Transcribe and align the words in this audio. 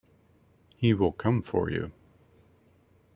He 0.77 0.95
will 0.95 1.11
come 1.11 1.43
for 1.43 1.69
you. 1.69 1.91